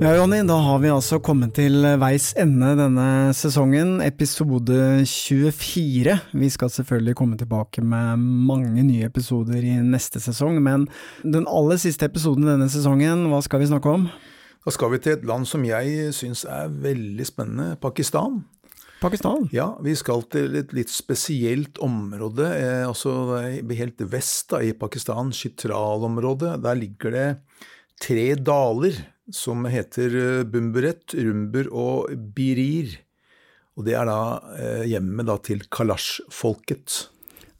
[0.00, 6.14] Ja, Jonny, da har vi altså kommet til veis ende denne sesongen, episode 24.
[6.40, 10.86] Vi skal selvfølgelig komme tilbake med mange nye episoder i neste sesong, men
[11.20, 14.08] den aller siste episoden denne sesongen, hva skal vi snakke om?
[14.64, 18.40] Da skal vi til et land som jeg syns er veldig spennende, Pakistan.
[19.04, 19.50] Pakistan?
[19.52, 25.28] Ja, vi skal til et litt spesielt område, eh, altså helt vest da, i Pakistan,
[25.28, 26.56] Chitral-området.
[26.64, 27.30] Der ligger det
[28.00, 28.96] tre daler
[29.34, 32.98] som heter eh, Bumburet, Rumber og Birir.
[33.78, 34.20] Og det er da
[34.58, 37.04] eh, hjemmet til Kalash-folket.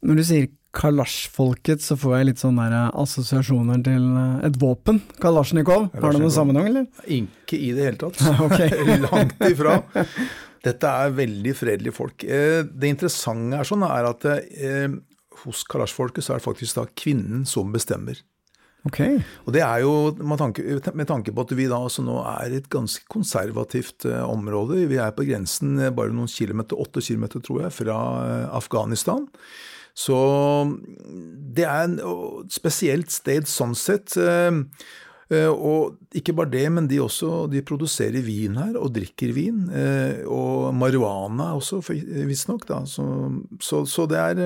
[0.06, 5.02] Når du sier Kalash-folket, så får jeg litt sånne der assosiasjoner til eh, et våpen.
[5.22, 5.91] Kalasjnikov.
[5.96, 6.88] Har det noen sammenheng, eller?
[7.06, 8.20] Ikke i det hele tatt.
[9.06, 9.80] Langt ifra.
[10.60, 12.20] Dette er veldig fredelige folk.
[12.20, 14.26] Det interessante er, sånn, er at
[15.44, 18.20] hos Kalash-folket så er det faktisk da kvinnen som bestemmer.
[18.88, 19.18] Okay.
[19.44, 19.92] Og det er jo
[20.24, 20.62] med tanke,
[20.96, 24.86] med tanke, på at vi da altså nå er et ganske konservativt uh, område.
[24.88, 29.26] Vi er på grensen uh, bare noen kilometer, åtte kilometer tror jeg, fra uh, Afghanistan.
[29.92, 30.16] Så
[31.52, 34.14] det er et spesielt sted sånn sett.
[34.14, 39.66] Og ikke bare det, men de også de produserer vin her, og drikker vin.
[40.30, 41.82] Og marihuana også,
[42.30, 42.64] visstnok.
[42.88, 43.04] Så,
[43.60, 44.40] så, så det er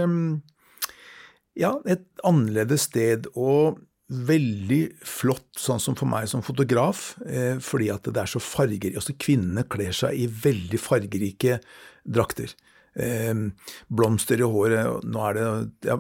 [1.60, 3.28] ja, et annerledes sted.
[3.36, 3.78] Og
[4.29, 8.98] veldig flott, sånn som for meg som fotograf, eh, fordi at det er så fargerikt.
[9.01, 11.59] Altså kvinnene kler seg i veldig fargerike
[12.05, 12.55] drakter.
[12.95, 13.35] Eh,
[13.91, 15.47] blomster i håret nå er det,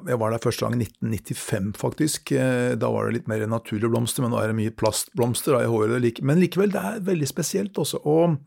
[0.06, 2.32] Jeg var der første gang i 1995, faktisk.
[2.32, 5.66] Eh, da var det litt mer naturlige blomster, men nå er det mye plastblomster i
[5.66, 6.22] håret.
[6.22, 8.00] Men likevel, det er veldig spesielt også.
[8.04, 8.38] Og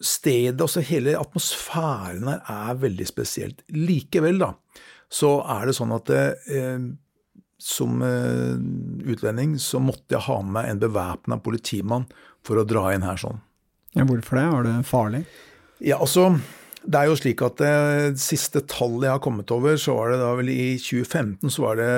[0.00, 3.60] stedet, altså hele atmosfæren her, er veldig spesielt.
[3.68, 4.54] Likevel, da,
[5.12, 6.86] så er det sånn at eh,
[7.64, 8.54] som uh,
[9.08, 12.04] utlending så måtte jeg ha med meg en bevæpna politimann
[12.44, 13.40] for å dra inn her sånn.
[13.94, 14.44] Ja, hvorfor det?
[14.52, 15.22] Var det farlig?
[15.84, 16.34] Ja, altså,
[16.84, 20.20] det er jo slik at det siste tallet jeg har kommet over, så var det
[20.20, 21.92] da vel i 2015 så var det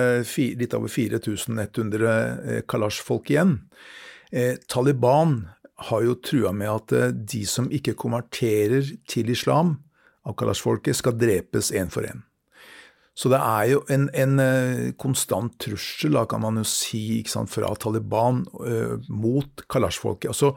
[0.60, 3.58] litt over 4100 eh, Kalash-folk igjen.
[4.30, 5.40] Eh, Taliban
[5.90, 9.76] har jo trua med at eh, de som ikke konverterer til islam
[10.26, 12.22] av Kalash-folket, skal drepes én for én.
[13.16, 17.48] Så det er jo en, en eh, konstant trussel, da kan man jo si, sant,
[17.48, 20.34] fra Taliban uh, mot Kalash-folket.
[20.34, 20.50] Altså,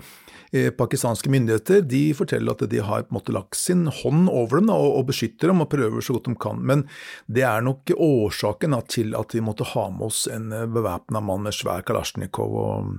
[0.51, 4.59] eh, Pakistanske myndigheter de forteller at de har på en måte lagt sin hånd over
[4.59, 6.59] dem og, og beskytter dem og prøver så godt de kan.
[6.59, 6.83] Men
[7.31, 11.55] det er nok årsaken til at vi måtte ha med oss en bevæpna mann med
[11.55, 12.91] svær kalasjnikov og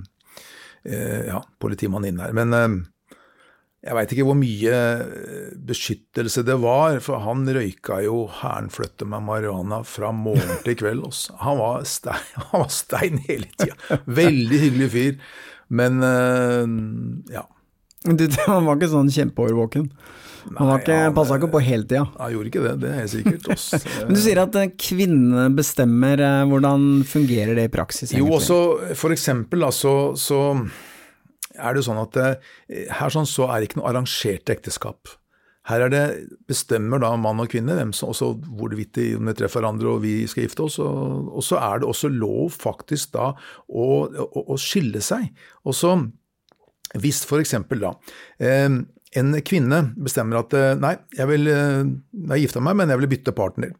[0.88, 2.32] eh, ja, politimann inn her.
[2.32, 2.80] Men uh,
[3.80, 9.24] jeg veit ikke hvor mye eh, beskyttelse det var, for han røyka jo hærenfløtte med
[9.24, 11.06] marihuana fra morgen til kveld.
[11.08, 11.32] Også.
[11.40, 14.00] Han var stein, han var stein hele tida.
[14.04, 15.16] Veldig hyggelig fyr.
[15.70, 16.66] Men uh,
[17.32, 17.46] ja.
[18.04, 19.88] Du, han var ikke sånn kjempeårvåken?
[20.58, 22.04] Han var ikke, passa ikke på hele tida?
[22.18, 23.50] Han gjorde ikke det, det er helt sikkert.
[23.54, 23.80] Også.
[24.04, 26.20] Men du sier at eh, kvinnene bestemmer.
[26.52, 28.12] Hvordan fungerer det i praksis?
[28.12, 28.28] Egentlig?
[28.28, 30.42] Jo, også for eksempel da, så, så
[31.60, 35.16] er det jo sånn at eh, her sånn så er det ikke noe arrangert ekteskap.
[35.68, 36.04] Her er det
[36.48, 40.00] bestemmer da mann og kvinne hvem som, også hvorvidt de, om de treffer hverandre og
[40.02, 40.78] vi skal gifte oss.
[40.82, 43.32] Og, og, så er det også lov faktisk da
[43.68, 45.28] å, å, å skille seg.
[45.68, 45.94] Og så
[46.98, 47.92] hvis for eksempel da
[48.42, 48.66] eh,
[49.18, 51.88] en kvinne bestemmer at eh, nei, jeg vil eh,
[52.30, 53.72] jeg gifta meg, men jeg vil bytte partner.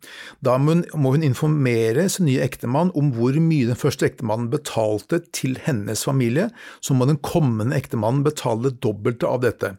[0.43, 4.49] Da må hun, må hun informere sin nye ektemann om hvor mye den første ektemannen
[4.51, 6.49] betalte til hennes familie.
[6.83, 9.77] Så må den kommende ektemannen betale det dobbelte av dette.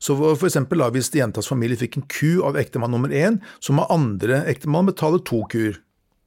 [0.00, 3.76] Så for eksempel da, hvis jentas familie fikk en ku av ektemann nummer én, så
[3.76, 5.76] må andre ektemann betale to kuer.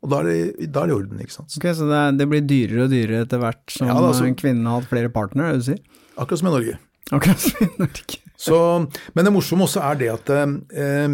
[0.05, 1.55] Og da er det, da er det i orden, ikke sant.
[1.57, 4.79] Ok, Så det, det, blir dyrere og dyrere etter hvert som ja, altså, kvinnen har
[4.79, 5.81] hatt flere partnere, er det du sier?
[6.15, 6.77] Akkurat som i Norge.
[7.11, 8.19] Akkurat som i Norge.
[8.39, 8.57] Så,
[9.13, 11.09] men det morsomme også er det at eh,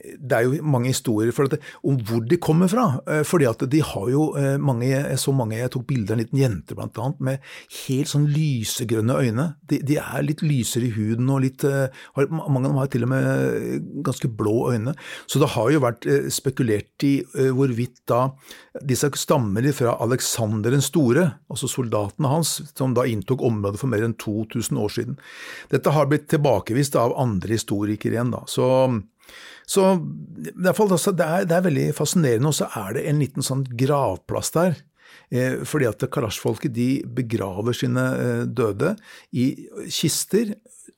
[0.00, 2.86] det er jo mange historier det, om hvor de kommer fra.
[3.06, 4.30] Eh, fordi at de har jo
[4.60, 7.38] mange Jeg så mange Jeg tok bilder av en liten jente blant annet, med
[7.86, 9.46] helt sånn lysegrønne øyne.
[9.68, 13.06] De, de er litt lysere i huden og litt har, Mange av dem har til
[13.06, 14.94] og med ganske blå øyne.
[15.26, 17.14] Så det har jo vært spekulert i
[17.54, 18.30] hvorvidt da
[18.86, 24.04] disse stammer fra Aleksander den store, altså soldatene hans, som da inntok området for mer
[24.06, 25.18] enn 2000 år siden.
[25.72, 28.44] Dette har blitt tilbakevist av andre historikere igjen, da.
[28.50, 28.66] Så
[29.70, 29.84] så
[30.74, 33.62] fall, altså, det, er, det, er, veldig fascinerende, og så er det en liten sånn
[33.78, 34.78] gravplass der.
[35.30, 38.96] Eh, fordi at Kalash-folket de begraver sine eh, døde
[39.30, 39.52] i
[39.86, 40.56] kister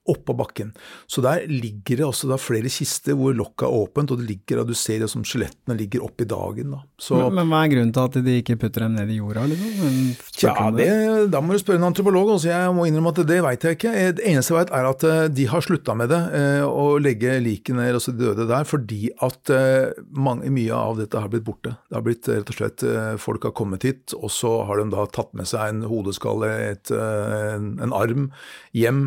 [0.09, 0.73] oppå bakken.
[1.07, 4.75] Så der ligger det også flere kister hvor lokket er åpent, og det ligger, du
[4.75, 6.75] ser det som skjelettene ligger opp i dagen.
[6.75, 6.81] Da.
[6.99, 9.45] Så, men, men, hva er grunnen til at de ikke putter dem ned i jorda?
[9.53, 10.01] Liksom?
[10.43, 10.89] Ja, det,
[11.31, 12.33] da må du spørre en antropolog.
[12.35, 12.51] Også.
[12.51, 13.93] jeg må innrømme at det vet jeg ikke.
[14.19, 17.39] Det eneste jeg vet er at eh, de har slutta med det, eh, å legge
[17.45, 21.77] likene, altså de døde der, fordi at eh, mange, mye av dette har blitt borte.
[21.87, 22.87] Det har blitt rett og slett
[23.23, 26.91] Folk har kommet hit, og så har de da tatt med seg en hodeskalle, et,
[26.91, 28.31] en, en arm,
[28.77, 29.05] hjem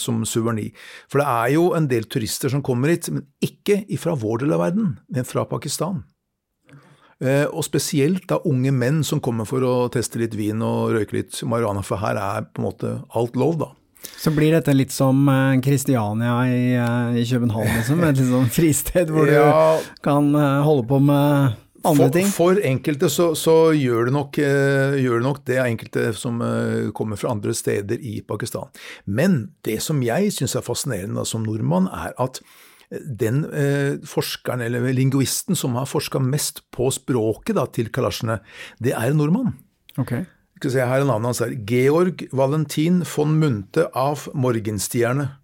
[0.00, 0.68] som suverni.
[1.10, 4.54] For det er jo en del turister som kommer hit, men ikke fra vår del
[4.56, 6.04] av verden, men fra Pakistan.
[7.24, 11.16] Eh, og spesielt da unge menn som kommer for å teste litt vin og røyke
[11.16, 13.72] litt marihuana, for her er på en måte alt lov, da.
[14.20, 15.24] Så blir dette litt som
[15.64, 18.04] Kristiania eh, i, eh, i København, liksom?
[18.06, 19.46] Et sånn fristed hvor ja,
[19.80, 21.56] du kan holde på med
[21.90, 22.28] andre ting?
[22.32, 26.92] For, enkelte så, så gjør, det nok, uh, gjør, det nok, det enkelte som uh,
[26.96, 28.70] kommer fra andre steder i Pakistan.
[29.04, 32.40] Men det som jeg syns er fascinerende da, som nordmann, er at
[32.90, 38.40] eh, den uh, forskeren, eller linguisten, som har forska mest på språket da, til kalasjene,
[38.82, 39.56] det er en nordmann.
[39.96, 40.26] Okay.
[40.60, 41.42] Skal se, her er navnet hans.
[41.44, 41.56] her.
[41.68, 45.34] Georg Valentin von Munte av Morgenstierne.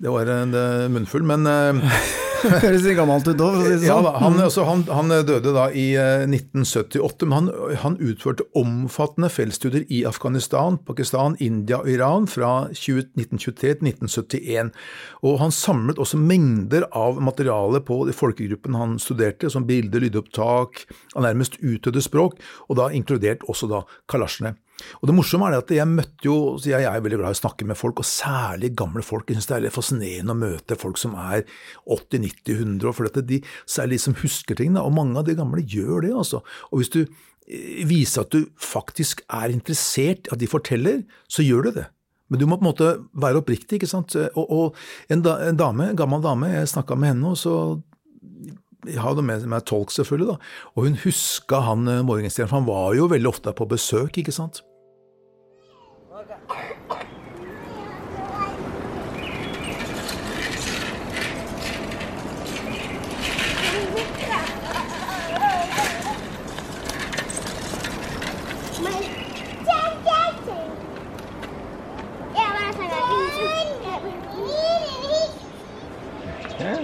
[0.00, 0.56] Det var en
[0.92, 1.44] munnfull, men
[2.64, 4.06] Høres gammelt ut òg, si det sånn.
[4.06, 7.50] Ja, han, altså, han, han, døde da i 1978, eh, men han,
[7.82, 14.72] han, utførte omfattende feltstudier i Afghanistan, Pakistan, India og Iran fra 1923 til 1971.
[15.26, 20.86] Og han samlet også mengder av materiale på de folkegruppene han studerte, som bilder, lydopptak
[21.16, 24.56] av nærmest utdødde språk, og da inkludert også da kalasjene.
[25.00, 27.40] Og Det morsomme er det at jeg møtte jo, jeg er veldig glad i å
[27.40, 29.28] snakke med folk, og særlig gamle folk.
[29.28, 31.44] Jeg synes det er litt fascinerende å møte folk som er
[31.86, 34.76] 80-90-100 år, for de, særlig de som husker ting.
[34.80, 36.14] Og mange av de gamle gjør det.
[36.24, 36.42] altså.
[36.70, 41.46] Og hvis du eh, viser at du faktisk er interessert i at de forteller, så
[41.46, 41.88] gjør du det.
[42.30, 43.80] Men du må på en måte være oppriktig.
[43.80, 44.14] ikke sant?
[44.38, 47.54] Og, og en, da, en, dame, en gammel dame, jeg snakka med henne, og så
[48.88, 52.68] jeg hadde med meg tolk, selvfølgelig, da, og hun huska han eh, Morgenstjerne, for han
[52.68, 54.62] var jo veldig ofte på besøk, ikke sant.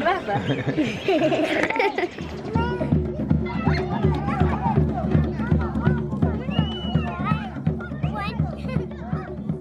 [0.06, 0.34] Baba.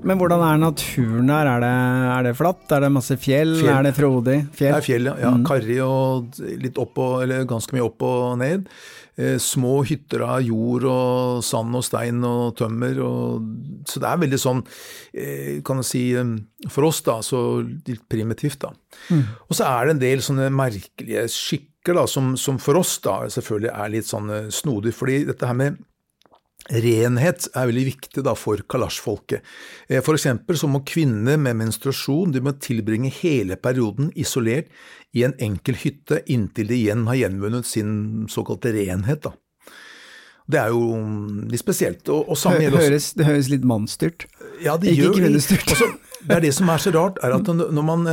[0.06, 1.48] Men hvordan er naturen der?
[1.50, 1.72] Er det,
[2.16, 2.66] er det flatt?
[2.76, 3.56] Er det masse fjell?
[3.58, 3.72] fjell.
[3.74, 4.36] Er det frodig?
[4.54, 4.76] Fjell?
[4.76, 5.16] Det er fjell, ja.
[5.24, 5.32] ja.
[5.34, 5.46] Mm.
[5.48, 8.70] Karrig og litt opp og, eller ganske mye opp og ned.
[9.18, 13.00] Eh, små hytter av jord og sand og stein og tømmer.
[13.02, 13.48] Og,
[13.90, 14.62] så det er veldig sånn,
[15.16, 16.36] eh, kan jeg si, eh,
[16.70, 18.76] for oss da, så litt primitivt, da.
[19.10, 19.26] Mm.
[19.50, 23.24] Og så er det en del sånne merkelige skikker da, som, som for oss da
[23.32, 24.94] selvfølgelig er litt sånn snodig.
[24.94, 25.82] fordi dette her med
[26.66, 29.46] Renhet er veldig viktig da for kalasjfolket.
[29.88, 34.72] Eh, for eksempel så må kvinner med menstruasjon de må tilbringe hele perioden isolert
[35.14, 37.92] i en enkel hytte inntil de igjen har gjenvunnet sin
[38.34, 39.28] såkalte renhet.
[39.28, 39.36] da.
[40.46, 40.90] Det er jo
[41.50, 42.10] litt spesielt.
[42.10, 44.28] Og, og det, høres, det høres litt mannsstyrt
[44.62, 45.78] Ja, det Ikke kvinnestyrt.
[46.26, 48.08] Det er det som er så rart, er at når man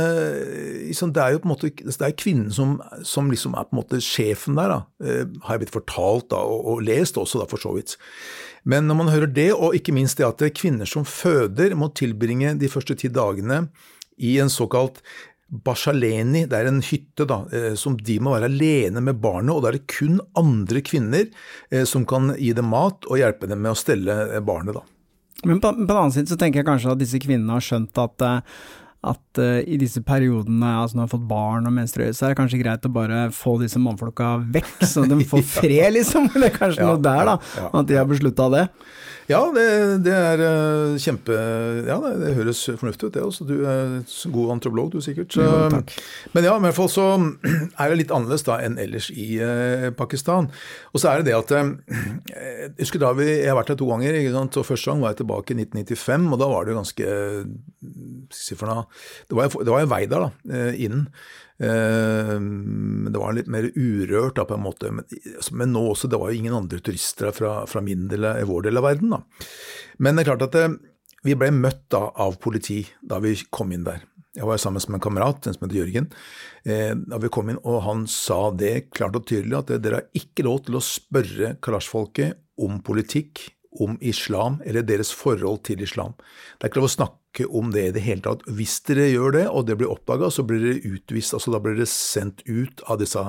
[0.93, 2.77] liksom, Det er jo på en måte det er kvinnen som,
[3.07, 6.41] som liksom er på en måte sjefen der, da, eh, har jeg blitt fortalt da,
[6.43, 7.97] og, og lest også, da, for så vidt.
[8.69, 12.55] Men når man hører det, og ikke minst det at kvinner som føder må tilbringe
[12.59, 13.67] de første ti dagene
[14.21, 15.01] i en såkalt
[15.53, 19.61] Bashaleni, det er en hytte da, eh, som de må være alene med barnet, og
[19.63, 21.29] da er det kun andre kvinner
[21.89, 24.79] som kan gi dem mat og hjelpe dem med å stelle barnet.
[24.79, 24.92] da.
[25.45, 27.99] Men på, på den annen side så tenker jeg kanskje at disse kvinnene har skjønt
[28.01, 28.27] at
[29.03, 32.33] at uh, i disse periodene, altså når du har fått barn og menstruerer, så er
[32.33, 36.29] det kanskje greit å bare få disse mannfolka vekk, så de får fred, liksom.
[36.43, 38.67] Det er kanskje ja, noe der, da, ja, ja, at de har beslutta det.
[39.29, 39.65] Ja, det,
[40.03, 41.35] det er uh, kjempe
[41.87, 43.23] Ja, det, det, høres fornuftig ut, det.
[43.23, 43.45] også.
[43.47, 44.01] Du er
[44.33, 45.31] god antropolog, du sikkert.
[45.31, 45.45] Så.
[46.35, 47.05] Men ja, i hvert fall så
[47.79, 50.49] er det litt annerledes da enn ellers i uh, Pakistan.
[50.91, 53.87] Og så er det det at Jeg husker da vi, jeg har vært her to
[53.91, 54.59] ganger, ikke sant?
[54.59, 57.15] og første gang var jeg tilbake i 1995, og da var det ganske
[58.59, 58.85] for noe,
[59.29, 61.07] Det var, det var en vei der, da, inn.
[61.63, 62.39] Eh,
[63.09, 64.91] det var litt mer urørt da, på en måte.
[64.91, 68.27] Men, altså, men, nå også, det var jo ingen andre turister fra, fra min del,
[68.49, 69.13] vår del av verden.
[69.15, 69.21] da.
[70.03, 70.81] Men det er klart at det, eh,
[71.23, 74.01] vi ble møtt da av politi da vi kom inn der.
[74.35, 76.09] Jeg var sammen med en kamerat, en som heter Jørgen.
[76.65, 80.19] Eh, da vi kom inn, og Han sa det klart og tydelig, at dere har
[80.19, 86.13] ikke lov til å spørre kalasjfolket om politikk, om islam eller deres forhold til islam.
[86.59, 88.43] Det er ikke lov å snakke snakke om det i det hele tatt.
[88.47, 91.33] Hvis dere gjør det, og det blir oppdaga, så blir dere utvist.
[91.33, 93.19] altså Da blir dere sendt ut av disse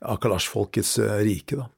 [0.00, 1.56] Akalash-folkets eh, rike.
[1.56, 1.68] da.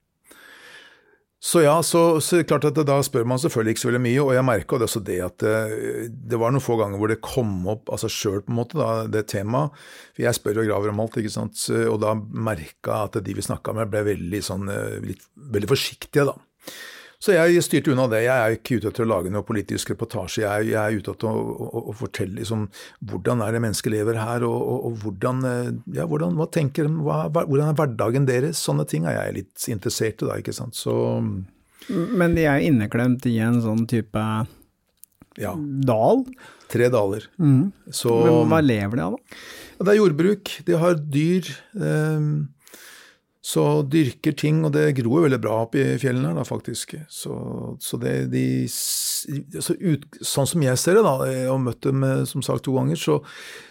[1.42, 4.34] Så ja, så, så klart at da spør man selvfølgelig ikke så veldig mye, og
[4.34, 7.66] jeg merka også det at det, eh, det, var noen få ganger hvor det kom
[7.66, 9.72] opp altså sjøl, på en måte, da, det temaet.
[10.14, 13.46] For jeg spør og graver om alt, ikke sant, og da merka at de vi
[13.46, 15.24] snakka med, ble veldig sånn eh, litt,
[15.54, 16.36] veldig forsiktige, da.
[17.20, 18.22] Så jeg styrte unna det.
[18.24, 20.40] Jeg er ikke ute etter å lage noe politisk reportasje.
[20.40, 22.62] Jeg, jeg er ute etter å, å, å, fortelle liksom,
[23.10, 26.88] hvordan er det mennesker lever her, og, og, og hvordan, eh, ja, hvordan, hva tenker
[26.88, 28.62] hva, hvordan er hverdagen deres?
[28.64, 30.78] Sånne ting er jeg litt interessert i da, ikke sant.
[30.80, 30.94] Så
[31.92, 34.24] Men de er jo inneklemt i en sånn type
[35.36, 35.52] ja.
[35.92, 36.24] dal?
[36.72, 37.26] Tre daler.
[37.36, 37.68] Mm.
[37.92, 39.42] Så, Men hva lever de av, da?
[39.80, 40.54] Det er jordbruk.
[40.64, 41.52] De har dyr.
[41.76, 42.32] Eh,
[43.40, 46.92] så dyrker ting, og det gror jo veldig bra opp i fjellene her, da, faktisk.
[47.08, 47.32] Så,
[47.80, 52.04] så det de så ut, Sånn som jeg ser det, da, og har møtt dem
[52.28, 53.20] som sagt to ganger, så,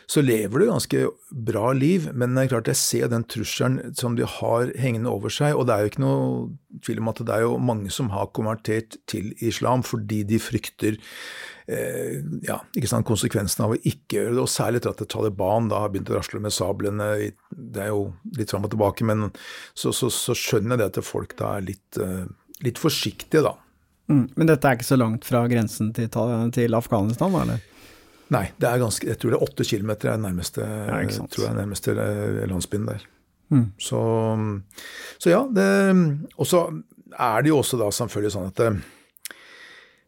[0.10, 2.08] så lever du ganske bra liv.
[2.18, 5.54] Men det er klart jeg ser den trusselen som de har hengende over seg.
[5.54, 8.32] Og det er jo ikke noe tvil om at det er jo mange som har
[8.34, 10.98] konvertert til islam fordi de frykter
[11.70, 15.70] eh, ja, ikke sant, konsekvensene av å ikke gjøre det, og særlig etter at Taliban
[15.70, 17.10] da har begynt å rasle med sablene.
[17.54, 19.30] Det er jo litt fram og tilbake, men
[19.78, 22.26] så, så, så skjønner jeg det at folk da er litt, eh,
[22.66, 23.54] litt forsiktige, da.
[24.10, 26.10] Mm, men dette er ikke så langt fra grensen til,
[26.56, 27.62] til Afghanistan, eller?
[28.34, 31.00] Nei, det er ganske, jeg tror det er åtte kilometer er nærmeste, ja,
[31.34, 33.08] tror jeg, nærmeste eh, landsbyen der.
[33.50, 33.66] Mm.
[33.82, 34.02] Så,
[35.18, 36.62] så, ja, og så
[37.10, 38.99] er det jo også da selvfølgelig sånn at det, eh,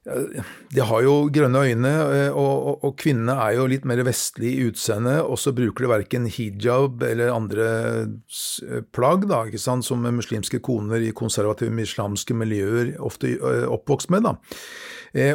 [0.01, 4.55] de har jo grønne øyne, eh, og, og, og, kvinnene er jo litt mer vestlig
[4.57, 7.67] i utseendet, og så bruker de verken hijab eller andre
[8.07, 14.09] eh, plagg, da, ikke sant, som muslimske koner i konservative islamske miljøer ofte eh, oppvokst
[14.09, 14.25] med.
[14.25, 14.33] da.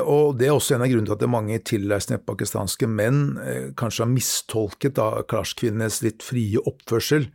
[0.08, 3.18] Og Det er også en av grunnene til at det er mange tilreisende pakistanske menn
[3.76, 7.26] kanskje har mistolket da Kalash-kvinnenes litt frie oppførsel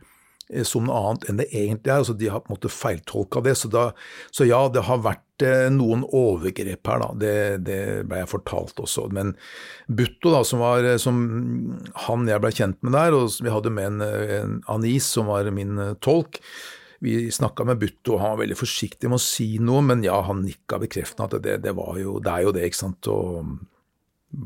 [0.68, 2.00] som noe annet enn det egentlig er.
[2.02, 3.56] altså De har på en måte feiltolka det.
[3.60, 3.90] Så, da,
[4.34, 7.08] så ja, det har vært Eh, noen overgrep her, da.
[7.18, 7.34] Det,
[7.66, 9.08] det ble jeg fortalt også.
[9.14, 9.34] Men
[9.88, 11.18] Butto, da, som var eh, som
[12.06, 14.06] han jeg ble kjent med der, og vi hadde med en,
[14.38, 16.40] en Anis, som var min eh, tolk.
[17.02, 20.44] Vi snakka med Butto, han var veldig forsiktig med å si noe, men ja, han
[20.46, 23.10] nikka bekreftende at det, det, var jo, det er jo det, ikke sant.
[23.10, 23.56] Og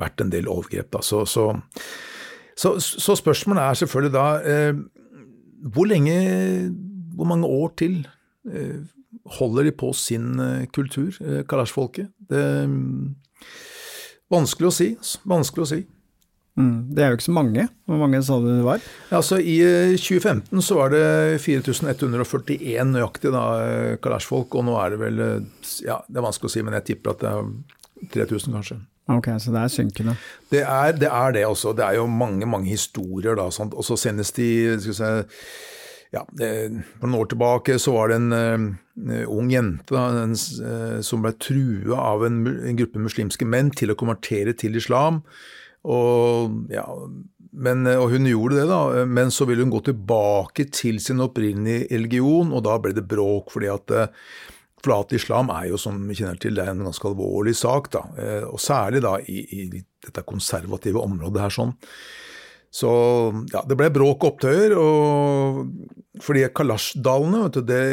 [0.00, 1.04] vært en del overgrep, da.
[1.04, 1.50] Så, så,
[2.56, 4.72] så, så spørsmålet er selvfølgelig da eh,
[5.62, 6.16] hvor lenge,
[7.16, 8.00] hvor mange år til
[8.50, 8.84] eh,
[9.38, 12.10] holder de på sin eh, kultur, eh, kalasjfolket.
[12.30, 13.14] Det er mm,
[14.32, 14.88] vanskelig å si.
[15.28, 15.82] Vanskelig å si.
[16.56, 17.66] Mm, det er jo ikke så mange.
[17.84, 18.84] Hvor mange sa du det var?
[19.14, 19.58] Altså, I
[19.98, 21.06] 2015 eh, så var det
[21.44, 23.46] 4141 nøyaktig da,
[24.02, 25.24] kalasjfolk, og nå er det vel
[25.84, 28.80] ja, Det er vanskelig å si, men jeg tipper at det er 3000, kanskje.
[29.06, 30.16] Ok, Så det er synkende?
[30.50, 31.72] Det er det, er det også.
[31.76, 33.36] Det er jo mange mange historier.
[33.36, 35.12] da, Og så senest i skal vi si,
[36.12, 41.00] ja, For noen år tilbake så var det en uh, ung jente da, en, uh,
[41.02, 45.22] som ble trua av en, en, gruppe muslimske menn til å konvertere til islam.
[45.86, 46.86] Og, ja,
[47.52, 51.22] men, eh, og hun gjorde det, da, men så ville hun gå tilbake til sin
[51.22, 53.52] opprinnelige religion, og da ble det bråk.
[53.54, 54.10] fordi at
[54.86, 57.90] Flat islam er jo, som vi kjenner til, det er en ganske alvorlig sak.
[57.96, 58.04] da,
[58.46, 61.58] Og særlig da i, i dette konservative området her.
[61.58, 61.74] sånn.
[62.76, 62.88] Så
[63.54, 64.74] ja, det ble bråk og opptøyer.
[64.76, 65.66] og
[66.24, 67.50] fordi Kalasjdalene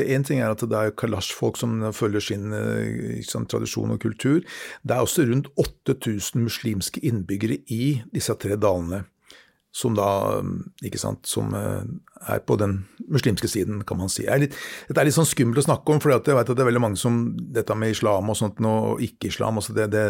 [0.07, 2.51] Én ting er at det er kalasjfolk som følger sin
[3.27, 4.41] sånn, tradisjon og kultur.
[4.83, 9.03] Det er også rundt 8000 muslimske innbyggere i disse tre dalene.
[9.73, 10.07] Som da
[10.85, 11.85] ikke sant, som eh,
[12.29, 14.27] er på den muslimske siden, kan man si.
[14.29, 16.61] Er litt, dette er litt sånn skummelt å snakke om, for jeg vet at det
[16.61, 20.03] er veldig mange som Dette med islam og sånt, og ikke-islam altså det, det,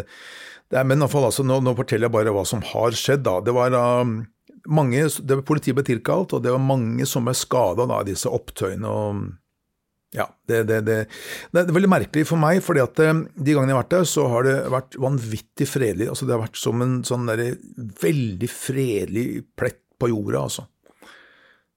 [0.68, 2.98] det er, Men i hvert fall, altså, nå, nå, forteller jeg bare hva som har
[2.98, 3.24] skjedd.
[3.24, 3.38] da.
[3.44, 3.86] Det var da
[4.68, 8.88] mange, det, Politiet ble tilkalt, og det var mange som ble skada av disse opptøyene.
[8.88, 9.24] og
[10.14, 10.98] ja, det, det, det,
[11.50, 14.04] det, er veldig merkelig for meg, fordi at eh, de gangene jeg har vært der,
[14.06, 16.06] så har det vært vanvittig fredelig.
[16.12, 17.42] altså Det har vært som en sånn der,
[18.02, 19.26] veldig fredelig
[19.58, 20.68] plett på jorda, altså.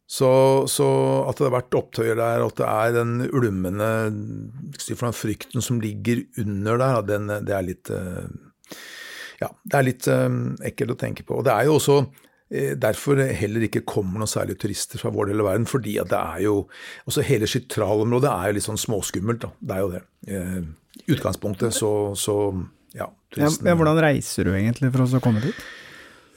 [0.07, 0.29] Så,
[0.71, 0.85] så,
[1.27, 6.21] at det har vært opptøyer der, at det er den ulmende den frykten som ligger
[6.39, 8.29] under der, den, det er litt eh,
[9.41, 10.29] Ja, det er litt eh,
[10.69, 11.41] ekkelt å tenke på.
[11.41, 11.99] Og det er jo også
[12.49, 15.67] derfor heller ikke kommer noen særlige turister fra vår del av verden.
[15.69, 16.53] Fordi at det er jo
[17.05, 19.51] altså Hele Chytralområdet er jo litt sånn småskummelt, da.
[19.59, 20.03] Det er jo det.
[20.27, 20.61] Eh,
[21.03, 22.37] I utgangspunktet så, så
[22.95, 25.67] ja, turisten, ja, Hvordan reiser du egentlig for å komme dit?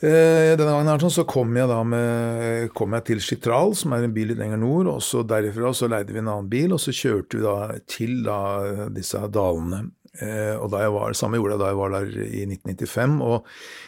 [0.00, 3.93] Eh, denne gangen her sånn, så kom jeg da med, kom jeg til Chitral, som
[3.93, 4.90] er en bil litt lenger nord.
[4.97, 8.23] og så Derifra så leide vi en annen bil, og så kjørte vi da til
[8.26, 8.40] da
[8.97, 10.00] disse dalene Eh,
[10.61, 13.15] og da jeg var, Samme gjorde jeg da jeg var der i 1995.
[13.27, 13.47] Og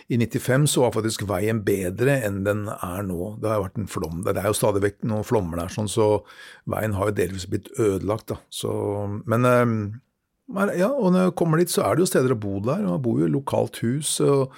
[0.09, 3.35] i 1995 så var faktisk veien bedre enn den er nå.
[3.43, 4.23] Det har vært en flom.
[4.27, 6.09] Det er jo stadig vekk noen flommer der, sånn, så
[6.71, 8.33] veien har jo delvis blitt ødelagt.
[8.33, 8.41] da.
[8.53, 8.73] Så,
[9.29, 9.77] men eh,
[10.79, 12.85] ja, og når jeg kommer dit, så er det jo steder å bo der.
[12.87, 14.17] og Jeg bor jo i lokalt hus.
[14.25, 14.57] og eh,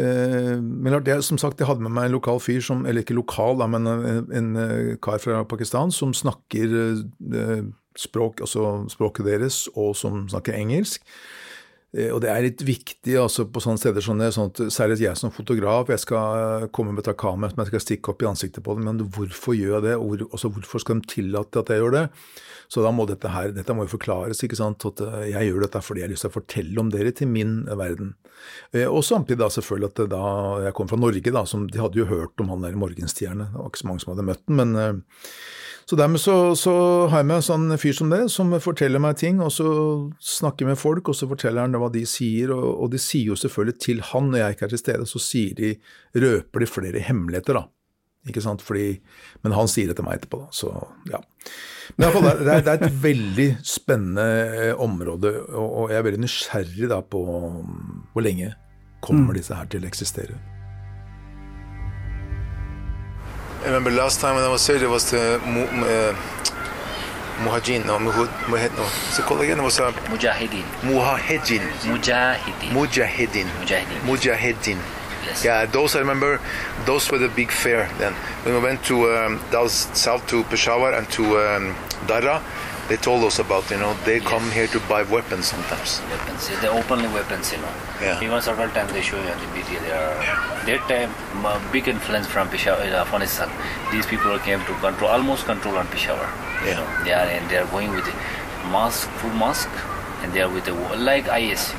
[0.00, 3.58] men jeg, som sagt, jeg hadde med meg en lokal fyr, som, eller ikke lokal,
[3.60, 4.50] da, men en, en,
[5.02, 6.72] kar fra Pakistan som snakker
[7.98, 11.04] språk, altså språket deres, og som snakker engelsk.
[11.96, 15.32] Eh, og det er litt viktig altså på sånne steder sånn, at Særlig jeg som
[15.34, 18.76] fotograf, jeg skal komme med et kamera som jeg skal stikke opp i ansiktet på
[18.78, 19.96] dem, men hvorfor gjør jeg det?
[19.98, 22.06] Hvor, også hvorfor skal de tillate at jeg gjør det?
[22.70, 25.66] Så da må dette her, dette må jo forklares, ikke sant, at eh, jeg gjør
[25.66, 28.14] dette fordi jeg har lyst til å fortelle om dere til min verden.
[28.70, 30.26] Eh, og samtidig da selvfølgelig at da
[30.68, 33.58] jeg kom fra Norge, da, som de hadde jo hørt om han der morgenstjerne, det
[33.58, 35.02] var ikke så mange som hadde møtt den, men
[35.90, 36.72] så dermed så, så,
[37.10, 39.70] har jeg med en sånn fyr som det, som forteller meg ting, og så
[40.22, 43.38] snakker med folk, og så forteller han hva de sier, og, og de sier jo
[43.40, 45.72] selvfølgelig til han når jeg ikke er til stede, så sier de,
[46.14, 47.64] røper de flere hemmeligheter, da.
[48.30, 49.00] Ikke sant, Fordi,
[49.42, 50.54] Men han sier det til meg etterpå, da.
[50.54, 50.70] Så
[51.10, 51.18] ja.
[51.96, 54.28] Men i fall, det er, det er et veldig spennende
[54.68, 58.54] eh, område, og, og jeg er veldig nysgjerrig da på hvor lenge
[59.02, 59.38] kommer mm.
[59.42, 60.38] disse her til å eksistere.
[63.60, 66.16] I remember last time when I was there, there was the uh,
[67.44, 68.84] Muhajin, no, Muhid, no.
[68.84, 69.58] What's it called again?
[69.58, 70.64] It was uh, Mujahideen.
[70.80, 71.60] Muhajin.
[71.84, 72.72] Mujahideen.
[72.72, 73.44] Mujahideen.
[73.44, 74.00] Mujahideen.
[74.00, 74.78] Mujahideen.
[75.26, 75.44] Yes.
[75.44, 76.40] Yeah, those I remember.
[76.86, 78.14] Those were the big fair then.
[78.44, 81.76] When we went to um, that was south to Peshawar and to um,
[82.06, 82.42] Dara,
[82.90, 84.26] they told us about you know they yes.
[84.26, 86.00] come here to buy weapons sometimes.
[86.10, 87.74] Weapons, they openly weapons, you know.
[88.02, 88.20] Yeah.
[88.20, 89.80] Even several times they show you on the media.
[89.84, 93.48] They are that time big influence from Peshawar, uh, Afghanistan.
[93.92, 96.28] These people came to control, almost control on Peshawar.
[96.64, 96.70] Yeah.
[96.70, 98.08] You know, they are and they are going with
[98.74, 99.68] mask, full mask,
[100.22, 100.74] and they are with the
[101.10, 101.72] like IS.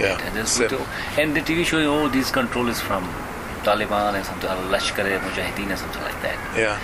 [0.00, 0.18] Yeah.
[0.26, 0.86] And, the,
[1.20, 3.04] and the TV show, oh, this control is from
[3.62, 6.38] Taliban and something, Lashkar-e Mujahideen and something like that.
[6.58, 6.80] Yeah.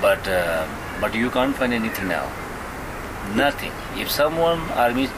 [0.00, 0.66] But uh,
[1.02, 2.26] but you can't find anything now.
[3.34, 3.72] Nothing.
[3.96, 5.08] If someone army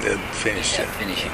[0.00, 0.78] They're finished.
[0.78, 1.32] Yeah, finishing.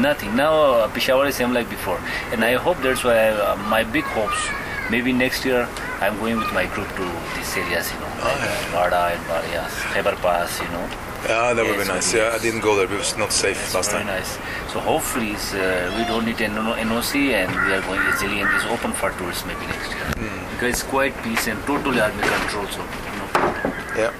[0.00, 0.34] Nothing.
[0.36, 2.00] Now uh, Peshawar is same like before,
[2.32, 4.48] and I hope that's why I, uh, my big hopes.
[4.90, 5.68] Maybe next year
[6.00, 7.04] I'm going with my group to
[7.36, 8.70] these areas, you know, oh, yeah.
[8.72, 10.88] Vada and Barias, Khyber Pass, you know.
[11.24, 12.12] Yeah, that would be nice.
[12.12, 12.84] Yeah, I didn't go there.
[12.84, 14.18] It was not safe That's last very time.
[14.18, 14.36] nice.
[14.72, 18.66] So hopefully uh, we don't need an NOC and we are going easily and it's
[18.66, 20.04] open for tourists maybe next year.
[20.20, 20.50] Mm.
[20.52, 23.72] Because it's quite peace and totally army control, so no problem.
[23.96, 24.12] Yeah.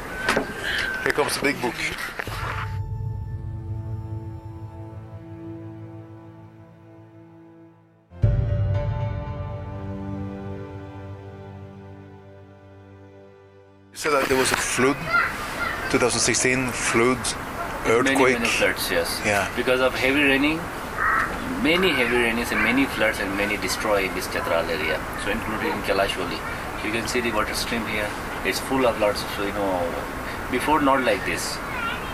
[1.04, 1.74] Here comes the big book.
[13.92, 14.96] You said that there was a flood,
[15.90, 17.18] 2016 flood,
[17.84, 18.16] earthquake.
[18.16, 19.20] Many, many floods, yes.
[19.26, 19.52] Yeah.
[19.54, 20.56] Because of heavy raining,
[21.62, 24.98] many heavy rains and many floods and many destroy this Chatral area.
[25.22, 26.40] So including in Kailash Valley.
[26.82, 28.08] You can see the water stream here.
[28.46, 30.14] It's full of lots of, you know,
[30.54, 31.56] before not like this.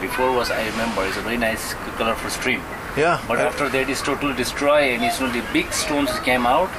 [0.01, 2.63] Before was, I remember, it's a very nice colorful stream.
[2.97, 3.21] Yeah.
[3.29, 6.71] But uh, after that it's totally destroyed and it's only big stones came out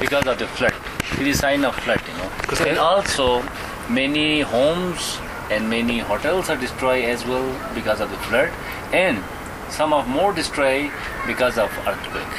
[0.00, 0.74] because of the flood.
[1.20, 2.30] It is sign of flood, you know.
[2.70, 3.42] And also
[3.90, 5.18] many homes
[5.50, 8.50] and many hotels are destroyed as well because of the flood
[8.92, 9.22] and
[9.70, 10.90] some of more destroyed
[11.26, 12.34] because of earthquake.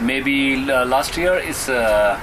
[0.00, 0.36] Maybe
[0.70, 2.18] uh, last year is uh,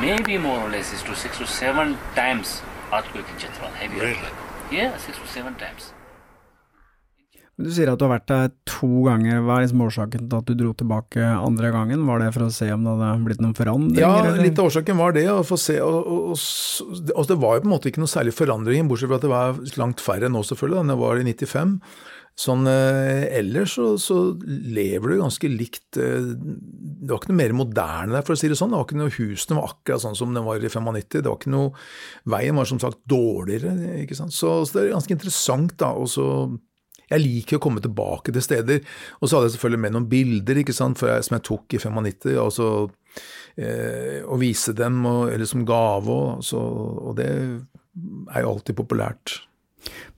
[0.00, 4.12] maybe more or less is to six to seven times earthquake in Chatral, heavy Really?
[4.12, 4.41] earthquake.
[4.72, 5.92] Yeah, six to seven times.
[7.60, 9.42] Du sier at du har vært der to ganger.
[9.44, 12.06] Hva er liksom årsaken til at du dro tilbake andre gangen?
[12.08, 14.00] Var det for å se om det hadde blitt noen forandringer?
[14.00, 14.40] Ja, eller?
[14.40, 15.26] litt av årsaken var det.
[15.28, 18.02] å få se, og, og, og, og, altså Det var jo på en måte ikke
[18.02, 21.20] noe særlig forandring, bortsett fra at det var langt færre nå, selvfølgelig, enn det var
[21.20, 21.76] i 95.
[22.38, 25.98] Sånn eh, ellers så, så lever du ganske likt.
[26.00, 28.72] Eh, det var ikke noe mer moderne der, for å si det sånn.
[28.72, 31.06] Det var ikke noe, Husene var akkurat sånn som den var i 95.
[31.18, 31.72] Det var ikke noe,
[32.32, 33.74] Veien var som sagt dårligere.
[34.02, 34.34] ikke sant?
[34.36, 35.92] Så, så det er ganske interessant, da.
[35.92, 36.26] og så
[37.12, 38.80] jeg liker å komme tilbake til steder.
[39.20, 41.80] Og så hadde jeg selvfølgelig med noen bilder ikke sant, jeg, som jeg tok i
[41.82, 42.68] 95, og, så,
[43.60, 46.18] eh, og vise dem og, eller som gave.
[46.38, 49.42] Og, så, og det er jo alltid populært.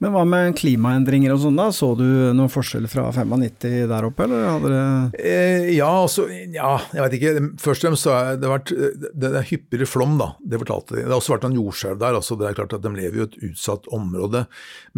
[0.02, 1.68] Men hva med klimaendringer og sånn, da?
[1.72, 2.04] Så du
[2.36, 7.16] noen forskjell fra 95 der oppe, eller hadde det eh, Ja, altså, ja, jeg vet
[7.18, 7.32] ikke.
[7.62, 8.74] Først og fremst så har det vært
[9.14, 10.32] det er hyppigere flom, da.
[10.44, 11.04] Det fortalte de.
[11.04, 12.18] Det har også vært noen jordskjelv der.
[12.20, 14.44] altså Det er klart at de lever i et utsatt område.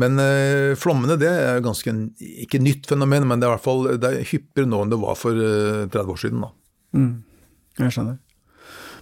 [0.01, 1.95] Men eh, flommene det er ganske
[2.47, 5.03] ikke nytt fenomen, men det er i hvert fall det er hyppigere nå enn det
[5.03, 6.47] var for eh, 30 år siden.
[6.47, 6.53] da.
[6.97, 7.13] Mm,
[7.85, 8.23] jeg skjønner.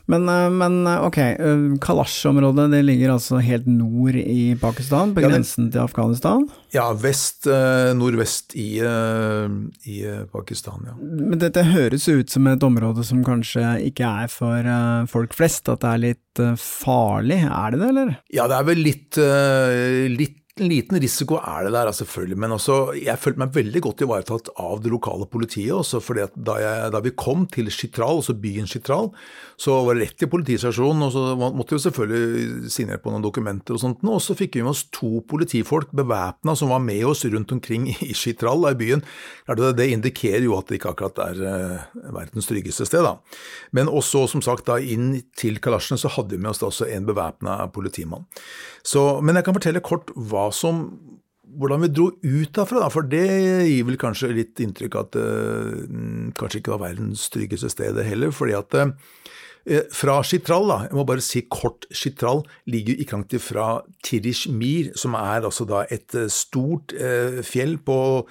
[0.06, 5.24] Men, eh, men eh, ok, eh, Kalash-området det ligger altså helt nord i Pakistan, på
[5.24, 6.44] grensen til Afghanistan?
[6.74, 7.46] Ja, vest,
[7.94, 9.96] nordvest i, i,
[10.32, 10.94] Pakistan, ja.
[10.98, 14.70] Men dette høres ut som et område som kanskje ikke er for
[15.10, 18.16] folk flest, at det er litt farlig, er det det, eller?
[18.34, 19.20] Ja, det er vel litt,
[20.18, 24.50] litt liten risiko er det der, selvfølgelig, men også, jeg følte meg veldig godt ivaretatt
[24.62, 25.72] av det lokale politiet.
[25.74, 29.10] også, fordi da, jeg, da, vi kom til Chitral, altså byen Chitral,
[29.58, 31.02] så var det rett til politistasjonen.
[31.02, 34.04] og Så måtte vi selvfølgelig signere på noen dokumenter og sånt.
[34.06, 37.88] Og så fikk vi med oss to politifolk bevæpna som var med oss rundt omkring
[37.90, 39.02] i Chitral, i byen.
[39.50, 43.02] Det indikerer jo at det ikke akkurat er uh, verdens tryggeste sted.
[43.02, 43.16] da.
[43.74, 46.86] Men også, som sagt, da inn til Kalasjen så hadde vi med oss da også
[46.94, 48.28] en bevæpna politimann.
[48.86, 50.84] Så, men jeg kan fortelle kort hva som
[51.58, 53.26] hvordan vi dro ut derfra, for det
[53.68, 55.30] gir vel kanskje litt inntrykk at det uh,
[56.38, 58.30] kanskje ikke var verdens tryggeste sted heller.
[58.34, 58.86] fordi at uh,
[59.94, 63.66] fra Chitral, da, jeg må bare si kort, Chitral ligger ikke langt ifra
[64.04, 66.92] Tirish Mir, som er altså da et stort
[67.48, 68.28] fjell på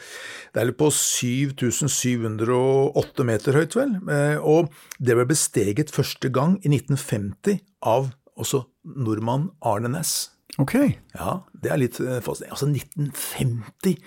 [0.53, 3.97] det er på 7708 meter høyt, vel.
[4.45, 4.69] og
[5.01, 10.42] det ble besteget første gang i 1950 av også nordmann Arne Næss.
[10.61, 10.75] Ok.
[11.15, 12.53] Ja, det er litt eh, fascinerende.
[12.53, 13.97] Altså 1950,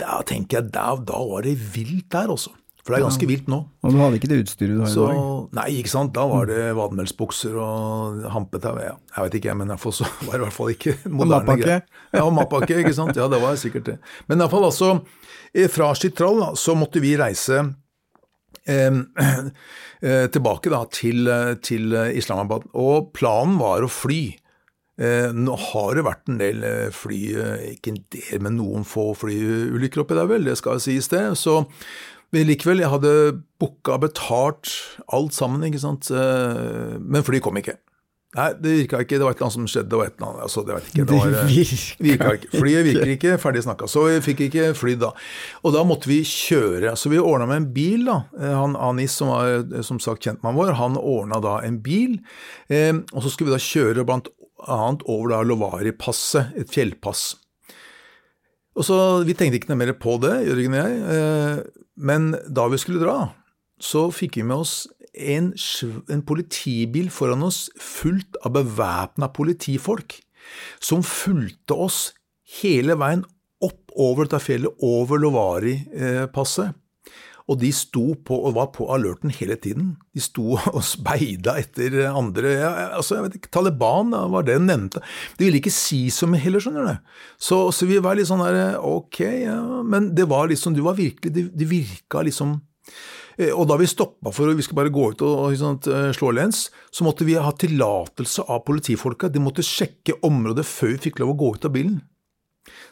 [0.00, 2.54] da tenker jeg, da, da var det vilt der, også.
[2.82, 3.60] For det er ganske vilt nå.
[3.86, 5.18] Og du hadde ikke det utstyret du har i dag?
[5.54, 6.10] Nei, ikke sant.
[6.16, 8.72] Da var det vadmelsbukser og hampetau.
[8.82, 8.96] Ja.
[9.14, 11.84] Jeg vet ikke, men iallfall så var det i hvert fall ikke moderne greier.
[12.10, 13.14] Ja, og matpakke, ikke sant.
[13.18, 13.96] Ja, det var sikkert det.
[14.26, 14.90] Men i hvert fall altså,
[15.54, 17.60] eh, fra Chitral så måtte vi reise
[18.66, 18.98] eh,
[20.10, 21.30] eh, tilbake da til,
[21.62, 22.66] til Islamabad.
[22.74, 24.24] Og planen var å fly.
[25.00, 28.84] Eh, nå har det vært en del eh, fly, eh, ikke en del, men noen
[28.84, 31.24] få flyulykker oppi der, vel, det skal sies det.
[31.40, 31.62] Så
[32.32, 33.14] men likevel, jeg hadde
[33.60, 34.70] booka, betalt
[35.12, 36.08] alt sammen, ikke sant.
[36.08, 37.74] Men flyet kom ikke.
[38.38, 39.18] Nei, det virka ikke.
[39.20, 39.90] Det var et eller annet som skjedde.
[39.92, 41.04] Det var et eller annet, altså, det vet ikke.
[41.10, 42.50] Det, var, det virka ikke.
[42.54, 43.34] Flyet virker ikke.
[43.42, 43.90] Ferdig snakka.
[43.92, 45.10] Så vi fikk ikke flydd da.
[45.60, 46.94] Og da måtte vi kjøre.
[46.96, 48.22] Så vi ordna med en bil, da.
[48.62, 52.16] Han Anis, som var som sagt kjentmannen vår, han ordna da en bil.
[52.72, 54.32] og så skulle vi da kjøre blant
[54.70, 57.32] annet over da Lovari-passet, et fjellpass.
[58.76, 62.66] Og så, Vi tenkte ikke noe mer på det, Jørgen og jeg, eh, men da
[62.72, 63.32] vi skulle dra,
[63.82, 64.74] så fikk vi med oss
[65.12, 65.52] en,
[66.08, 70.16] en politibil foran oss fullt av bevæpna politifolk,
[70.80, 71.98] som fulgte oss
[72.62, 73.26] hele veien
[73.62, 76.72] opp over dette fjellet, over Lovari-passet.
[77.50, 79.94] Og de sto på og var på alerten hele tiden.
[80.14, 84.68] De sto og speida etter andre ja, altså jeg vet ikke, Taliban var det den
[84.70, 85.02] nevnte.
[85.38, 87.16] De ville ikke si så mye heller, skjønner du.
[87.42, 90.94] Så, så, vi var litt sånn der ok, ja, men det var liksom Du var
[90.96, 92.54] virkelig Det de virka liksom
[93.36, 95.80] eh, og da vi stoppa for vi skal bare gå ut og, og sånn,
[96.16, 99.30] slå lens, så måtte vi ha tillatelse av politifolka.
[99.32, 102.00] De måtte sjekke området før vi fikk lov å gå ut av bilen.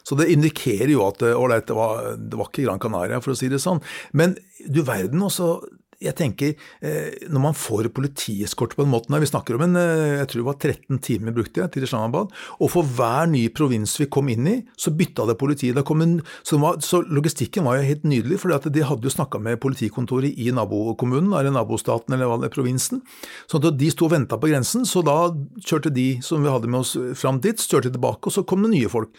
[0.03, 3.49] Så det indikerer jo at ålreit, det, det, var ikke Gran Canaria, for å si
[3.51, 3.81] det sånn.
[4.17, 4.35] Men
[4.67, 5.53] du verden også,
[6.01, 10.17] jeg tenker, eh, når man får politieskort på den måten Vi snakker om en eh,
[10.21, 12.31] jeg tror det var 13 timer brukte jeg til Islamabad.
[12.59, 15.77] Og for hver ny provins vi kom inn i, så bytta det politiet.
[15.77, 19.39] Det en, så, var, så, logistikken var jo helt nydelig, for de hadde jo snakka
[19.39, 23.03] med politikontoret i nabokommunen, eller nabostaten eller hva det provinsen.
[23.49, 26.81] Så de sto og venta på grensen, så da kjørte de som vi hadde med
[26.81, 29.13] oss fram dit, kjørte tilbake, og så kom det nye folk.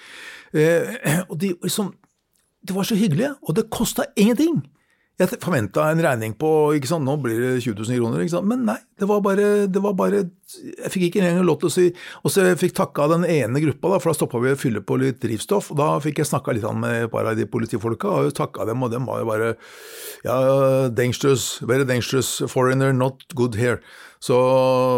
[0.53, 1.95] Eh, og de, liksom,
[2.67, 4.63] det var så hyggelig, og det kosta ingenting.
[5.21, 8.49] Jeg forventa en regning på ikke sant, nå blir det 20 000 kroner, ikke sant?
[8.49, 8.79] men nei.
[9.03, 10.19] Det var bare, det var bare
[10.53, 11.85] Jeg fikk ikke engang lov til å si
[12.23, 14.83] Og så jeg fikk takka den ene gruppa, da, for da stoppa vi å fylle
[14.85, 15.73] på litt drivstoff.
[15.73, 18.85] og Da fikk jeg snakka litt med et par av de politifolka, og takka dem,
[18.85, 19.51] og dem var jo bare
[20.23, 20.39] Ja,
[20.89, 23.81] dangerous, very dangerous foreigner, not good here.
[24.23, 24.37] Så,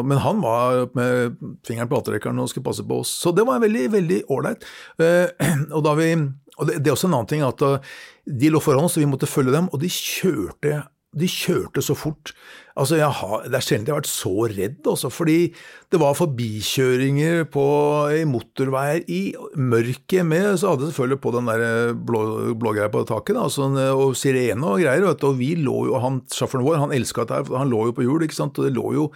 [0.05, 3.13] men han var med fingeren på atrekkeren og skulle passe på oss.
[3.23, 4.67] Så det var veldig, veldig ålreit.
[5.01, 5.33] Eh,
[5.77, 6.11] og da vi
[6.59, 9.05] og det, det, er også en annen ting at uh, de lå foran oss, og
[9.05, 10.83] vi måtte følge dem, og de kjørte
[11.15, 12.33] de kjørte så fort.
[12.75, 15.55] Altså, har, Det er sjelden jeg har vært så redd, også, fordi
[15.93, 17.67] det var forbikjøringer på,
[18.11, 19.21] i motorveier i
[19.55, 23.79] mørket med Så hadde jeg selvfølgelig på den der blå, blågreia på taket, da, sånn,
[23.95, 25.07] og sirene og greier.
[25.07, 28.07] Vet og vi lå jo, han, Sjåføren vår han elska dette, han lå jo på
[28.07, 28.59] hjul, ikke sant.
[28.59, 29.11] og det lå jo,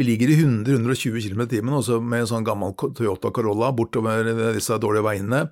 [0.00, 4.80] Vi ligger i 100-120 km i timen med en sånn gammel Toyota Corolla bortover disse
[4.80, 5.48] dårlige veiene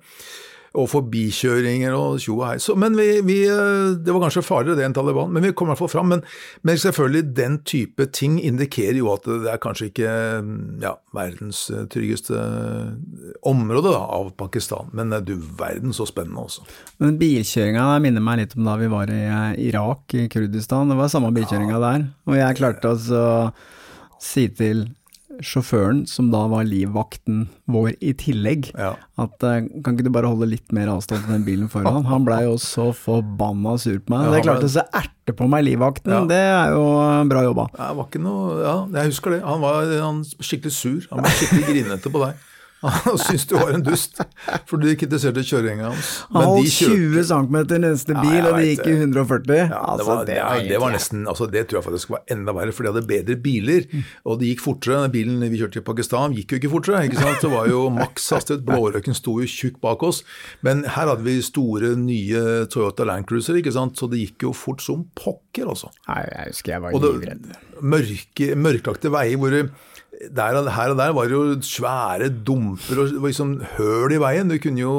[0.71, 2.55] og forbikjøringer og tjo og hei.
[2.63, 5.67] Så, men vi, vi, eh, det var kanskje farligere det enn Taliban, men vi kom
[5.67, 6.11] i hvert fall fram.
[6.13, 6.23] Men,
[6.67, 10.13] men, selvfølgelig, den type ting indikerer jo at det er kanskje ikke
[10.83, 12.39] ja, verdens tryggeste
[13.51, 14.93] område da, av Pakistan.
[14.95, 16.63] Men eh, du verden så spennende også.
[17.03, 20.91] Men bilkjøringa minner meg litt om da vi var i eh, Irak, i Kurdistan.
[20.91, 21.83] Det var samme bilkjøringa ja.
[21.89, 22.09] der.
[22.31, 23.21] Og jeg klarte å
[24.21, 24.85] si til
[25.45, 28.93] sjåføren, som da var livvakten vår i tillegg, ja.
[29.21, 32.03] at uh, kan ikke du bare holde litt mer avstand til den bilen foran?
[32.09, 34.27] Han blei jo så forbanna sur på meg.
[34.27, 36.21] Ja, det klarte å erte på meg livvakten, ja.
[36.29, 36.85] det er jo
[37.31, 37.67] bra jobba.
[37.75, 39.43] Det var ikke noe, ja, jeg husker det.
[39.47, 41.03] Han var han, skikkelig sur.
[41.11, 42.47] Han var skikkelig grinete på deg.
[42.81, 44.17] Han syntes du var en dust,
[44.69, 46.11] for du kritiserte kjøringa hans.
[46.33, 49.59] Han holdt 20 cm neste bil, ja, og det gikk i 140.
[49.59, 52.23] Ja, altså, det, var, det, var, det, var, nesten, altså, det tror jeg faktisk var
[52.33, 53.85] enda verre, for de hadde bedre biler.
[54.25, 55.03] Og det gikk fortere.
[55.05, 57.03] Den bilen vi kjørte til Pakistan gikk jo ikke fortere.
[57.09, 57.45] ikke sant?
[57.45, 58.65] Det var jo maks hastighet.
[58.65, 60.23] Blårøyken sto jo tjukk bak oss.
[60.65, 63.99] Men her hadde vi store, nye Toyota Land Cruiser, ikke sant?
[64.01, 65.91] så det gikk jo fort som pokker, altså.
[66.07, 67.55] Nei, jeg husker jeg var livredd.
[67.81, 69.55] Mørke, mørklagte veier hvor
[70.29, 74.51] der og her og der var det jo svære dumper og liksom høl i veien.
[74.51, 74.97] Du kunne jo,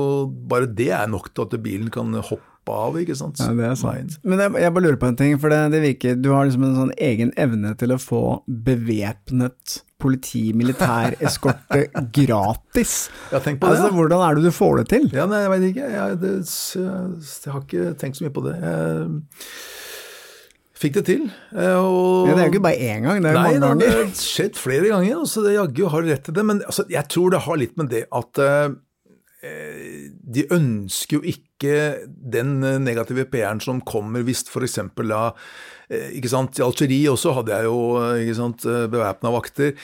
[0.48, 3.40] Bare det er nok til at bilen kan hoppe av, ikke sant.
[3.42, 4.18] Ja, det er sant.
[4.22, 6.66] Men jeg, jeg, bare lurer på en ting, for det, det virker Du har liksom
[6.66, 11.84] en sånn egen evne til å få bevæpnet politi, militær eskorte
[12.18, 12.96] gratis.
[13.30, 13.78] Ja, tenk på det.
[13.78, 15.06] Altså, hvordan er det du får det til?
[15.14, 15.92] Ja, nei, Jeg veit ikke.
[15.94, 18.56] Jeg, det, jeg, jeg, har ikke tenkt så mye på det.
[18.62, 19.22] Jeg,
[20.82, 21.26] Fikk det til.
[21.54, 23.76] Eh, og, ja, det er jo ikke bare én gang, det er jo mange ganger.
[23.76, 25.26] Nei, det har skjedd flere ganger.
[25.30, 26.46] så det Jaggu har rett til det.
[26.48, 28.72] Men altså, jeg tror det har litt med det at uh,
[29.42, 31.74] de ønsker jo ikke
[32.06, 34.76] den negative PR-en som kommer hvis f.eks.
[34.98, 35.22] da
[35.92, 37.80] ikke sant, I Algerie også hadde jeg jo
[38.22, 38.64] ikke sant,
[38.94, 39.74] bevæpna vakter.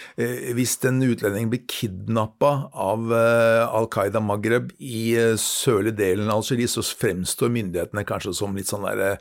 [0.56, 5.02] Hvis en utlending blir kidnappa av Al Qaida Maghreb i
[5.42, 9.18] sørlige delen av Algerie, så fremstår myndighetene kanskje som litt sånn derre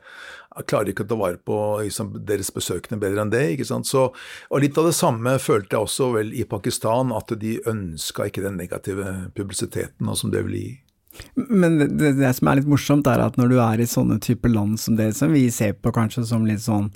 [0.65, 3.43] klarer ikke å ta vare på liksom, deres besøkende bedre enn det.
[3.53, 3.89] ikke sant?
[3.89, 4.07] Så,
[4.49, 8.45] og Litt av det samme følte jeg også vel i Pakistan, at de ønska ikke
[8.45, 10.73] den negative publisiteten som det vil gi.
[11.35, 14.53] Men det, det, som er litt morsomt, er at når du er i sånne typer
[14.53, 16.91] land som det som vi ser på kanskje som litt sånn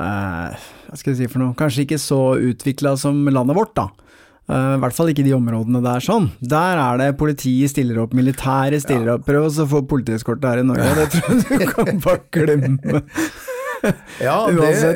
[0.00, 2.20] uh, Hva skal jeg si for noe Kanskje ikke så
[2.50, 3.88] utvikla som landet vårt, da.
[4.48, 6.30] Uh, I hvert fall ikke de områdene der sånn.
[6.40, 9.16] Der er det politiet stiller opp, militæret stiller ja.
[9.18, 9.26] opp.
[9.28, 13.02] Prøv å få politieskorte her i Norge, det tror jeg du kan bare glemme.
[14.24, 14.94] ja, det,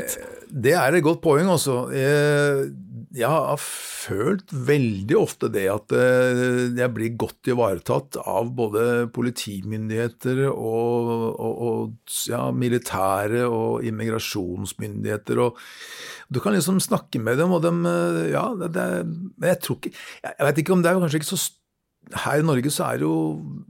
[0.49, 1.85] det, er et godt poeng, altså.
[1.93, 2.71] Jeg,
[3.13, 10.47] jeg har følt veldig ofte det at eh, jeg blir godt ivaretatt av både politimyndigheter
[10.49, 15.43] og, og, og ja, militære og immigrasjonsmyndigheter.
[15.45, 15.61] og
[16.33, 18.89] Du kan liksom snakke med dem, og dem eh, Ja, det, det,
[19.45, 21.43] jeg tror ikke Jeg vet ikke om det er kanskje ikke så
[22.25, 23.63] Her i Norge så er det jo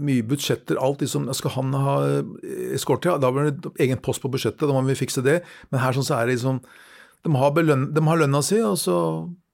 [0.00, 1.96] mye budsjetter, alt liksom Skal han ha
[2.72, 3.12] eskorte?
[3.12, 5.42] ja, da blir det egen post på budsjettet, da må vi fikse det.
[5.68, 6.64] Men her sånn så er det liksom
[7.26, 8.96] de har, beløn, de har lønna si, og så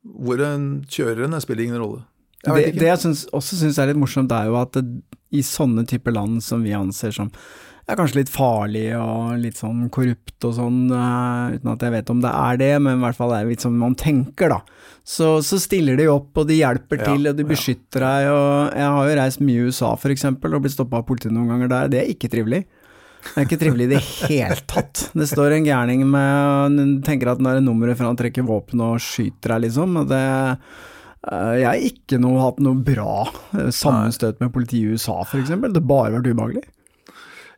[0.06, 2.04] hvor en kjører den, spiller ingen rolle.
[2.46, 4.84] Det, det, jeg synes, også syns er litt morsomt, er jo at det,
[5.34, 7.32] i sånne typer land som vi anser som
[7.86, 12.08] er kanskje litt farlig og litt sånn korrupt og sånn, uh, uten at jeg vet
[12.10, 14.88] om det er det, men i hvert fall er det litt sånn man tenker, da.
[15.06, 18.08] Så, så stiller de opp, og de hjelper ja, til, og de beskytter ja.
[18.08, 21.06] deg, og jeg har jo reist mye i USA for eksempel, og blitt stoppa av
[21.06, 22.64] politiet noen ganger der, det er ikke trivelig.
[23.34, 25.08] Det er ikke trivelig i det hele tatt.
[25.16, 29.02] Det står en gærning med tenker at den er nummeret for han trekker våpen og
[29.02, 29.98] skyter deg, liksom.
[30.02, 34.96] Og det eh, Jeg har ikke noe, hatt noe bra eh, sammenstøt med politiet i
[34.96, 35.52] USA, f.eks.
[35.52, 36.64] Det har bare vært ubehagelig.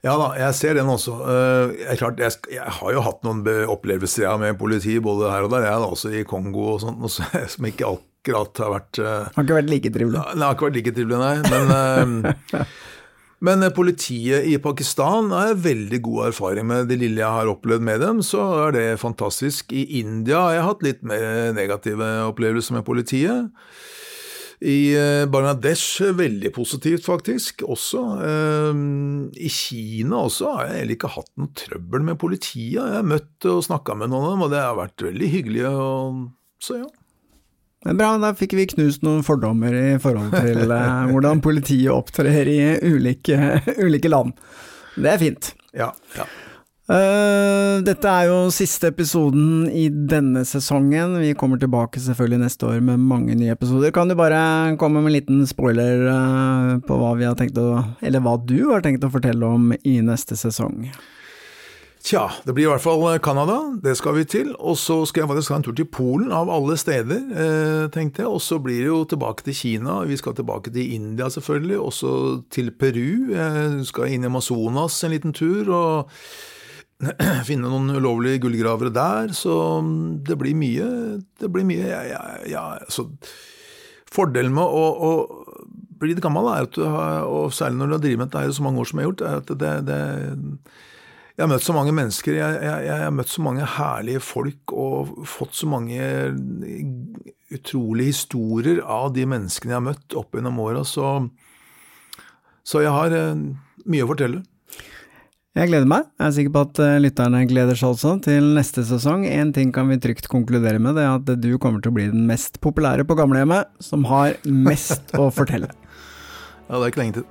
[0.07, 1.17] Ja da, jeg ser den også.
[1.27, 3.41] Uh, jeg, klart, jeg, jeg, har jo hatt noen
[3.73, 7.03] opplevelser jeg, med politi både her og der, jeg da, også i Kongo og sånt,
[7.55, 10.23] som ikke akkurat har vært Har ikke vært like trivelig?
[10.37, 11.35] Nei, har ikke vært like trivelig, nei.
[11.51, 12.63] Men
[13.45, 17.87] Men eh, politiet i Pakistan har veldig god erfaring med det lille jeg har opplevd
[17.87, 19.73] med dem, så er det fantastisk.
[19.73, 23.53] I India har jeg hatt litt mer negative opplevelser med politiet.
[24.59, 28.01] I eh, Bangladesh veldig positivt, faktisk, også.
[28.27, 32.81] Ehm, I Kina også har jeg heller ikke hatt noe trøbbel med politiet.
[32.81, 35.63] Jeg har møtt og snakka med noen av dem, og det har vært veldig hyggelig.
[36.59, 36.89] Så ja.
[37.87, 42.51] Men bra, da fikk vi knust noen fordommer i forhold til uh, hvordan politiet opptrer
[42.51, 43.39] i ulike,
[43.85, 44.35] ulike, land.
[44.99, 45.55] Det er fint.
[45.77, 46.27] Ja, ja.
[46.89, 51.19] Uh, dette er jo siste episoden i denne sesongen.
[51.21, 53.93] Vi kommer tilbake selvfølgelig neste år med mange nye episoder.
[53.95, 54.41] Kan du bare
[54.81, 58.73] komme med en liten spoiler uh, på hva vi har tenkt å Eller hva du
[58.73, 60.89] har tenkt å fortelle om i neste sesong?
[62.09, 64.55] Tja, det blir i hvert fall Canada, det skal vi til.
[64.57, 68.23] Og så skal jeg faktisk ha en tur til Polen, av alle steder, eh, tenkte
[68.23, 68.31] jeg.
[68.33, 72.13] Og så blir det jo tilbake til Kina, vi skal tilbake til India selvfølgelig, også
[72.49, 73.35] til Peru.
[73.35, 75.69] Jeg skal inn i Amazonas en liten tur.
[75.69, 76.11] og
[77.49, 79.85] finne noen ulovlige gullgravere der, så
[80.27, 80.89] det blir mye
[81.39, 83.07] Det blir mye ja, ja, ja, så
[84.11, 85.13] Fordelen med å, å,
[86.01, 88.57] bli litt gammel, er at du har, og særlig når du har drevet med dette
[88.57, 90.01] så mange år som jeg har gjort, er at det, det
[91.39, 94.73] jeg har møtt så mange mennesker, jeg, jeg, jeg, har møtt så mange herlige folk
[94.75, 96.03] og fått så mange
[97.55, 101.13] utrolige historier av de menneskene jeg har møtt opp gjennom åra, så,
[102.67, 103.45] så jeg har eh,
[103.87, 104.43] mye å fortelle.
[105.59, 106.11] Jeg gleder meg.
[106.19, 109.23] Jeg er sikker på at eh, lytterne gleder seg også til neste sesong.
[109.31, 112.11] Én ting kan vi trygt konkludere med, det er at du kommer til å bli
[112.11, 115.71] den mest populære på gamlehjemmet, som har mest å fortelle.
[116.67, 117.31] Ja, det er ikke lenge til.